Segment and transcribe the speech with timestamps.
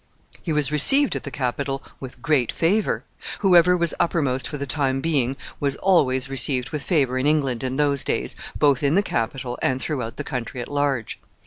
[0.41, 3.03] He was received at the capital with great favor.
[3.41, 7.75] Whoever was uppermost for the time being was always received with favor in England in
[7.75, 11.19] those days, both in the capital and throughout the country at large.